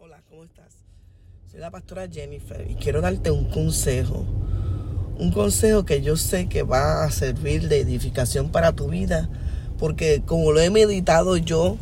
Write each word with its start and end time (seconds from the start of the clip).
Hola, 0.00 0.22
¿cómo 0.30 0.44
estás? 0.44 0.76
Soy 1.50 1.58
la 1.58 1.72
pastora 1.72 2.06
Jennifer 2.08 2.64
y 2.70 2.76
quiero 2.76 3.00
darte 3.00 3.32
un 3.32 3.46
consejo. 3.46 4.24
Un 5.18 5.32
consejo 5.32 5.84
que 5.84 6.02
yo 6.02 6.16
sé 6.16 6.48
que 6.48 6.62
va 6.62 7.02
a 7.02 7.10
servir 7.10 7.68
de 7.68 7.80
edificación 7.80 8.52
para 8.52 8.70
tu 8.72 8.86
vida, 8.86 9.28
porque 9.76 10.22
como 10.24 10.52
lo 10.52 10.60
he 10.60 10.70
meditado 10.70 11.36
yo, 11.36 11.78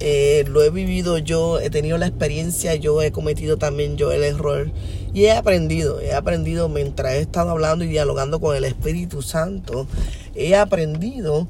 eh, 0.00 0.44
lo 0.48 0.62
he 0.62 0.68
vivido 0.68 1.16
yo, 1.16 1.60
he 1.60 1.70
tenido 1.70 1.96
la 1.96 2.08
experiencia, 2.08 2.74
yo 2.74 3.00
he 3.00 3.10
cometido 3.10 3.56
también 3.56 3.96
yo 3.96 4.12
el 4.12 4.22
error 4.22 4.70
y 5.14 5.24
he 5.24 5.32
aprendido, 5.32 5.98
he 5.98 6.12
aprendido 6.12 6.68
mientras 6.68 7.14
he 7.14 7.20
estado 7.20 7.52
hablando 7.52 7.84
y 7.84 7.88
dialogando 7.88 8.38
con 8.38 8.54
el 8.54 8.64
Espíritu 8.64 9.22
Santo, 9.22 9.86
he 10.34 10.56
aprendido 10.56 11.48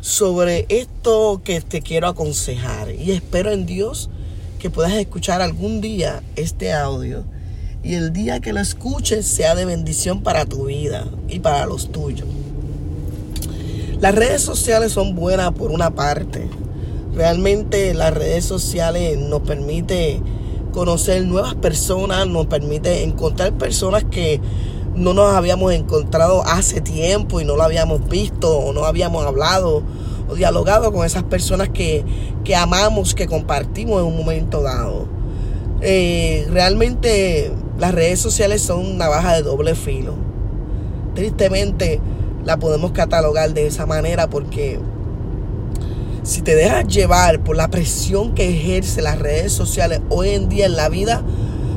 sobre 0.00 0.66
esto 0.68 1.42
que 1.44 1.60
te 1.60 1.82
quiero 1.82 2.06
aconsejar 2.06 2.92
y 2.94 3.10
espero 3.10 3.50
en 3.50 3.66
Dios 3.66 4.08
que 4.62 4.70
puedas 4.70 4.92
escuchar 4.92 5.42
algún 5.42 5.80
día 5.80 6.22
este 6.36 6.72
audio 6.72 7.24
y 7.82 7.94
el 7.94 8.12
día 8.12 8.38
que 8.38 8.52
lo 8.52 8.60
escuches 8.60 9.26
sea 9.26 9.56
de 9.56 9.64
bendición 9.64 10.22
para 10.22 10.44
tu 10.44 10.66
vida 10.66 11.08
y 11.28 11.40
para 11.40 11.66
los 11.66 11.90
tuyos. 11.90 12.28
Las 13.98 14.14
redes 14.14 14.40
sociales 14.40 14.92
son 14.92 15.16
buenas 15.16 15.50
por 15.50 15.72
una 15.72 15.96
parte. 15.96 16.48
Realmente 17.12 17.92
las 17.92 18.14
redes 18.14 18.44
sociales 18.44 19.18
nos 19.18 19.40
permite 19.40 20.20
conocer 20.70 21.24
nuevas 21.24 21.56
personas, 21.56 22.28
nos 22.28 22.46
permite 22.46 23.02
encontrar 23.02 23.54
personas 23.54 24.04
que 24.04 24.40
no 24.94 25.12
nos 25.12 25.34
habíamos 25.34 25.72
encontrado 25.72 26.44
hace 26.46 26.80
tiempo 26.80 27.40
y 27.40 27.44
no 27.44 27.56
lo 27.56 27.64
habíamos 27.64 28.08
visto 28.08 28.56
o 28.56 28.72
no 28.72 28.84
habíamos 28.84 29.26
hablado 29.26 29.82
dialogado 30.34 30.92
con 30.92 31.06
esas 31.06 31.22
personas 31.24 31.68
que, 31.68 32.04
amamos, 32.56 33.14
que 33.14 33.26
compartimos 33.26 34.00
en 34.00 34.06
un 34.06 34.16
momento 34.16 34.62
dado. 34.62 35.06
Eh, 35.80 36.46
realmente 36.50 37.52
las 37.78 37.94
redes 37.94 38.20
sociales 38.20 38.62
son 38.62 38.86
una 38.86 39.08
baja 39.08 39.34
de 39.34 39.42
doble 39.42 39.74
filo. 39.74 40.14
Tristemente 41.14 42.00
la 42.44 42.58
podemos 42.58 42.92
catalogar 42.92 43.52
de 43.54 43.66
esa 43.66 43.86
manera 43.86 44.28
porque 44.28 44.78
si 46.22 46.42
te 46.42 46.54
dejas 46.54 46.86
llevar 46.86 47.42
por 47.42 47.56
la 47.56 47.68
presión 47.68 48.34
que 48.34 48.48
ejerce 48.48 49.02
las 49.02 49.18
redes 49.18 49.52
sociales 49.52 50.00
hoy 50.08 50.30
en 50.30 50.48
día 50.48 50.66
en 50.66 50.76
la 50.76 50.88
vida, 50.88 51.22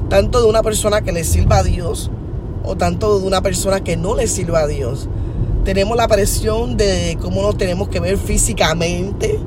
tanto 0.10 0.42
de 0.42 0.48
una 0.48 0.62
persona 0.62 1.02
que 1.02 1.12
le 1.12 1.24
sirva 1.24 1.58
a 1.58 1.64
Dios 1.64 2.12
o 2.64 2.76
tanto 2.76 3.20
de 3.20 3.26
una 3.26 3.42
persona 3.42 3.84
que 3.84 3.98
no 3.98 4.16
le 4.16 4.28
sirva 4.28 4.62
a 4.62 4.68
Dios. 4.68 5.10
Tenemos 5.66 5.98
la 5.98 6.08
presión 6.08 6.78
de 6.78 7.18
cómo 7.20 7.42
nos 7.42 7.58
tenemos 7.58 7.90
que 7.90 8.00
ver 8.00 8.20
físicamente, 8.20 9.40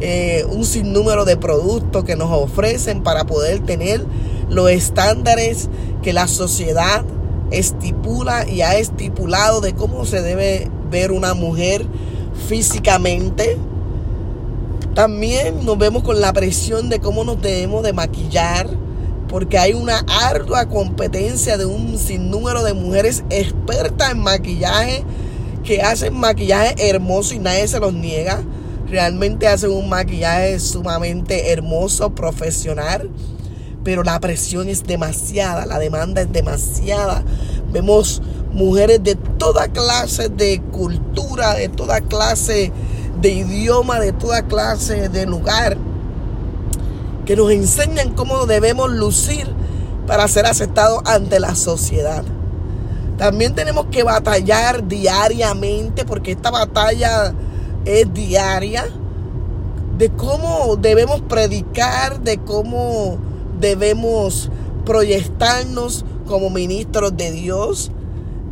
eh, 0.00 0.46
un 0.48 0.64
sinnúmero 0.64 1.26
de 1.26 1.36
productos 1.36 2.02
que 2.04 2.16
nos 2.16 2.30
ofrecen 2.30 3.02
para 3.02 3.24
poder 3.24 3.60
tener 3.60 4.02
los 4.48 4.70
estándares 4.70 5.68
que 6.02 6.14
la 6.14 6.28
sociedad 6.28 7.04
estipula 7.50 8.48
y 8.48 8.62
ha 8.62 8.78
estipulado 8.78 9.60
de 9.60 9.74
cómo 9.74 10.06
se 10.06 10.22
debe 10.22 10.70
ver 10.90 11.12
una 11.12 11.34
mujer 11.34 11.84
físicamente. 12.48 13.58
También 14.94 15.66
nos 15.66 15.76
vemos 15.76 16.02
con 16.02 16.22
la 16.22 16.32
presión 16.32 16.88
de 16.88 17.00
cómo 17.00 17.22
nos 17.22 17.42
debemos 17.42 17.82
de 17.82 17.92
maquillar, 17.92 18.66
porque 19.28 19.58
hay 19.58 19.74
una 19.74 20.06
ardua 20.08 20.70
competencia 20.70 21.58
de 21.58 21.66
un 21.66 21.98
sinnúmero 21.98 22.64
de 22.64 22.72
mujeres 22.72 23.24
expertas 23.28 24.12
en 24.12 24.20
maquillaje 24.20 25.04
que 25.64 25.82
hacen 25.82 26.16
maquillaje 26.16 26.74
hermoso 26.88 27.34
y 27.34 27.38
nadie 27.38 27.66
se 27.68 27.80
los 27.80 27.92
niega. 27.92 28.42
Realmente 28.88 29.46
hacen 29.46 29.70
un 29.70 29.88
maquillaje 29.88 30.58
sumamente 30.58 31.52
hermoso, 31.52 32.14
profesional 32.14 33.10
pero 33.84 34.02
la 34.02 34.20
presión 34.20 34.68
es 34.68 34.84
demasiada, 34.84 35.66
la 35.66 35.78
demanda 35.78 36.20
es 36.22 36.32
demasiada. 36.32 37.22
Vemos 37.72 38.20
mujeres 38.52 39.02
de 39.02 39.14
toda 39.14 39.68
clase 39.68 40.28
de 40.28 40.60
cultura, 40.70 41.54
de 41.54 41.68
toda 41.68 42.00
clase 42.00 42.72
de 43.20 43.30
idioma, 43.30 44.00
de 44.00 44.12
toda 44.12 44.42
clase 44.42 45.08
de 45.08 45.26
lugar, 45.26 45.76
que 47.24 47.36
nos 47.36 47.50
enseñan 47.50 48.12
cómo 48.14 48.46
debemos 48.46 48.90
lucir 48.90 49.46
para 50.06 50.26
ser 50.28 50.46
aceptados 50.46 51.02
ante 51.06 51.40
la 51.40 51.54
sociedad. 51.54 52.24
También 53.20 53.54
tenemos 53.54 53.88
que 53.90 54.02
batallar 54.02 54.88
diariamente, 54.88 56.06
porque 56.06 56.30
esta 56.30 56.50
batalla 56.50 57.34
es 57.84 58.10
diaria, 58.14 58.88
de 59.98 60.08
cómo 60.08 60.76
debemos 60.76 61.20
predicar, 61.28 62.22
de 62.22 62.38
cómo 62.38 63.18
debemos 63.60 64.50
proyectarnos 64.86 66.06
como 66.24 66.48
ministros 66.48 67.14
de 67.14 67.30
Dios, 67.30 67.92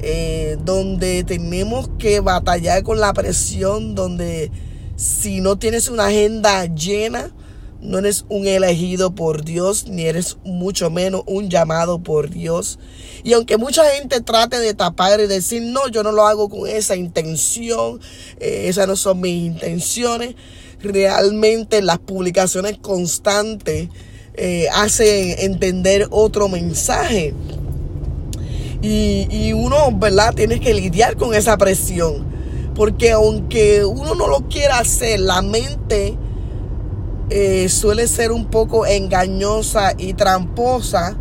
eh, 0.00 0.58
donde 0.62 1.24
tenemos 1.24 1.88
que 1.98 2.20
batallar 2.20 2.82
con 2.82 3.00
la 3.00 3.14
presión, 3.14 3.94
donde 3.94 4.50
si 4.96 5.40
no 5.40 5.56
tienes 5.56 5.88
una 5.88 6.08
agenda 6.08 6.66
llena, 6.66 7.30
no 7.80 7.98
eres 7.98 8.24
un 8.28 8.46
elegido 8.46 9.14
por 9.14 9.44
Dios, 9.44 9.86
ni 9.88 10.04
eres 10.04 10.36
mucho 10.44 10.90
menos 10.90 11.22
un 11.26 11.48
llamado 11.48 12.00
por 12.00 12.30
Dios. 12.30 12.78
Y 13.22 13.32
aunque 13.32 13.56
mucha 13.56 13.84
gente 13.90 14.20
trate 14.20 14.58
de 14.58 14.74
tapar 14.74 15.20
y 15.20 15.26
decir, 15.26 15.62
no, 15.62 15.88
yo 15.88 16.02
no 16.02 16.12
lo 16.12 16.26
hago 16.26 16.48
con 16.48 16.68
esa 16.68 16.96
intención, 16.96 18.00
eh, 18.40 18.64
esas 18.68 18.88
no 18.88 18.96
son 18.96 19.20
mis 19.20 19.46
intenciones, 19.46 20.34
realmente 20.80 21.82
las 21.82 21.98
publicaciones 21.98 22.78
constantes 22.78 23.88
eh, 24.34 24.68
hace 24.72 25.44
entender 25.44 26.06
otro 26.10 26.48
mensaje. 26.48 27.34
Y, 28.80 29.52
uno, 29.52 29.90
¿verdad? 29.92 30.34
Tienes 30.34 30.60
que 30.60 30.72
lidiar 30.72 31.16
con 31.16 31.34
esa 31.34 31.56
presión. 31.56 32.26
Porque 32.76 33.10
aunque 33.10 33.84
uno 33.84 34.14
no 34.14 34.28
lo 34.28 34.48
quiera 34.48 34.78
hacer, 34.78 35.18
la 35.18 35.42
mente 35.42 36.16
eh, 37.30 37.68
suele 37.68 38.08
ser 38.08 38.32
un 38.32 38.46
poco 38.46 38.86
engañosa 38.86 39.92
y 39.96 40.14
tramposa. 40.14 41.16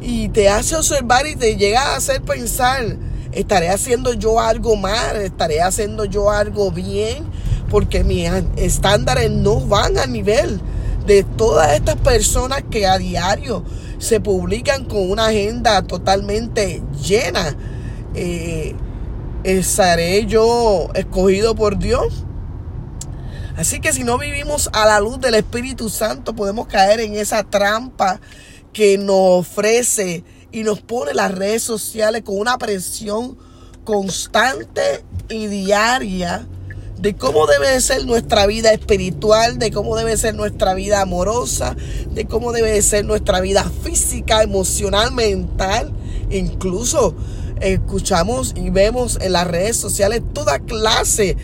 Y 0.00 0.28
te 0.30 0.48
hace 0.48 0.76
observar 0.76 1.26
y 1.26 1.36
te 1.36 1.56
llega 1.56 1.80
a 1.80 1.96
hacer 1.96 2.22
pensar, 2.22 2.96
¿estaré 3.32 3.68
haciendo 3.68 4.14
yo 4.14 4.40
algo 4.40 4.76
mal? 4.76 5.16
¿Estaré 5.16 5.60
haciendo 5.60 6.04
yo 6.06 6.30
algo 6.30 6.70
bien? 6.70 7.24
Porque 7.68 8.02
mis 8.02 8.30
estándares 8.56 9.30
no 9.30 9.60
van 9.60 9.98
a 9.98 10.06
nivel 10.06 10.60
de 11.06 11.22
todas 11.22 11.74
estas 11.74 11.96
personas 11.96 12.62
que 12.70 12.86
a 12.86 12.98
diario 12.98 13.62
se 13.98 14.20
publican 14.20 14.84
con 14.84 15.10
una 15.10 15.26
agenda 15.26 15.82
totalmente 15.82 16.82
llena. 17.02 17.56
Eh, 18.14 18.74
¿Estaré 19.44 20.26
yo 20.26 20.88
escogido 20.94 21.54
por 21.54 21.78
Dios? 21.78 22.24
Así 23.60 23.78
que 23.78 23.92
si 23.92 24.04
no 24.04 24.16
vivimos 24.16 24.70
a 24.72 24.86
la 24.86 25.00
luz 25.00 25.20
del 25.20 25.34
Espíritu 25.34 25.90
Santo, 25.90 26.34
podemos 26.34 26.66
caer 26.66 26.98
en 27.00 27.12
esa 27.12 27.42
trampa 27.42 28.18
que 28.72 28.96
nos 28.96 29.40
ofrece 29.40 30.24
y 30.50 30.62
nos 30.62 30.80
pone 30.80 31.12
las 31.12 31.30
redes 31.30 31.62
sociales 31.62 32.22
con 32.22 32.38
una 32.38 32.56
presión 32.56 33.36
constante 33.84 35.04
y 35.28 35.46
diaria 35.48 36.46
de 36.96 37.14
cómo 37.16 37.46
debe 37.46 37.78
ser 37.82 38.06
nuestra 38.06 38.46
vida 38.46 38.72
espiritual, 38.72 39.58
de 39.58 39.70
cómo 39.70 39.94
debe 39.94 40.16
ser 40.16 40.34
nuestra 40.34 40.72
vida 40.72 41.02
amorosa, 41.02 41.76
de 42.12 42.24
cómo 42.24 42.52
debe 42.52 42.80
ser 42.80 43.04
nuestra 43.04 43.42
vida 43.42 43.70
física, 43.82 44.42
emocional, 44.42 45.12
mental. 45.12 45.92
Incluso 46.30 47.14
escuchamos 47.60 48.54
y 48.56 48.70
vemos 48.70 49.18
en 49.20 49.32
las 49.32 49.46
redes 49.46 49.76
sociales 49.76 50.22
toda 50.32 50.60
clase 50.60 51.36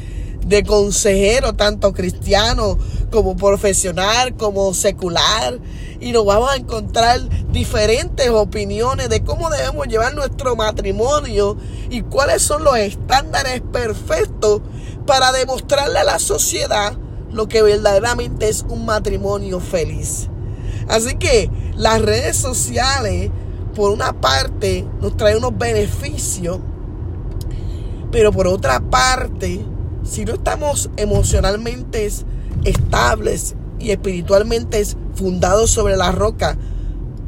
de 0.47 0.63
consejeros, 0.63 1.57
tanto 1.57 1.93
cristianos 1.93 2.77
como 3.11 3.37
profesional, 3.37 4.37
como 4.37 4.73
secular. 4.75 5.59
Y 6.01 6.13
nos 6.13 6.25
vamos 6.25 6.51
a 6.51 6.57
encontrar 6.57 7.21
diferentes 7.51 8.29
opiniones 8.29 9.09
de 9.09 9.25
cómo 9.25 9.51
debemos 9.51 9.87
llevar 9.89 10.15
nuestro 10.15 10.55
matrimonio 10.57 11.57
y 11.91 12.03
cuáles 12.03 12.43
son 12.43 12.65
los 12.65 12.77
estándares 12.77 13.63
perfectos 13.73 14.61
para 15.07 15.33
demostrarle 15.33 15.99
a 15.99 16.05
la 16.05 16.19
sociedad 16.19 16.97
lo 17.33 17.49
que 17.49 17.63
verdaderamente 17.63 18.49
es 18.49 18.65
un 18.69 18.87
matrimonio 18.87 19.61
feliz. 19.61 20.29
Así 20.89 21.17
que 21.17 21.51
las 21.77 22.01
redes 22.01 22.37
sociales, 22.37 23.31
por 23.75 23.91
una 23.91 24.21
parte, 24.21 24.87
nos 25.01 25.17
traen 25.17 25.39
unos 25.39 25.57
beneficios, 25.59 26.59
pero 28.11 28.33
por 28.33 28.47
otra 28.47 28.81
parte, 28.81 29.65
si 30.07 30.25
no 30.25 30.35
estamos 30.35 30.91
emocionalmente 30.97 32.09
estables 32.65 33.57
y 33.79 33.91
espiritualmente 33.91 34.83
fundados 35.15 35.71
sobre 35.71 35.97
la 35.97 36.13
roca 36.13 36.57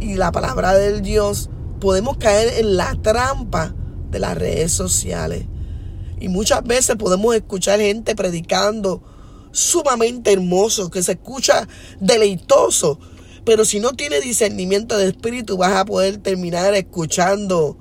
y 0.01 0.15
la 0.15 0.33
palabra 0.33 0.75
del 0.75 1.03
Dios, 1.03 1.51
podemos 1.81 2.17
caer 2.17 2.61
en 2.61 2.77
la 2.77 2.95
trampa 3.03 3.75
de 4.11 4.19
las 4.21 4.37
redes 4.39 4.73
sociales. 4.73 5.45
Y 6.21 6.29
muchas 6.29 6.65
veces 6.65 6.97
podemos 6.97 7.35
escuchar 7.35 7.81
gente 7.81 8.15
predicando 8.15 9.03
sumamente 9.51 10.33
hermoso, 10.33 10.91
que 10.91 11.03
se 11.03 11.13
escucha 11.13 11.67
deleitoso, 12.01 12.99
Pero 13.45 13.65
si 13.65 13.81
no 13.81 13.95
tienes 13.95 14.25
discernimiento 14.25 14.99
de 14.99 15.09
espíritu, 15.09 15.57
vas 15.57 15.73
a 15.73 15.87
poder 15.87 16.19
terminar 16.19 16.75
escuchando 16.75 17.79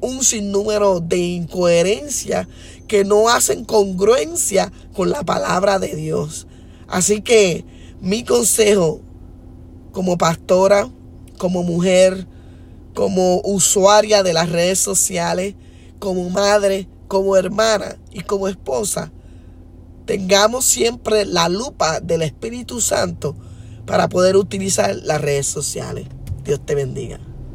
un 0.00 0.24
sinnúmero 0.24 1.00
de 1.00 1.18
incoherencias 1.18 2.46
que 2.88 3.04
no 3.04 3.28
hacen 3.28 3.64
congruencia 3.64 4.72
con 4.94 5.10
la 5.10 5.22
palabra 5.22 5.78
de 5.78 5.94
Dios. 5.94 6.46
Así 6.88 7.22
que 7.22 7.64
mi 8.00 8.24
consejo 8.24 9.00
como 9.92 10.18
pastora, 10.18 10.88
como 11.38 11.62
mujer, 11.62 12.26
como 12.94 13.40
usuaria 13.44 14.22
de 14.22 14.32
las 14.32 14.50
redes 14.50 14.78
sociales, 14.78 15.54
como 15.98 16.28
madre, 16.30 16.88
como 17.08 17.36
hermana 17.36 17.96
y 18.12 18.20
como 18.20 18.48
esposa, 18.48 19.12
tengamos 20.06 20.64
siempre 20.64 21.24
la 21.24 21.48
lupa 21.48 22.00
del 22.00 22.22
Espíritu 22.22 22.80
Santo 22.80 23.36
para 23.86 24.08
poder 24.08 24.36
utilizar 24.36 24.94
las 24.96 25.20
redes 25.20 25.46
sociales. 25.46 26.06
Dios 26.44 26.60
te 26.64 26.74
bendiga. 26.74 27.20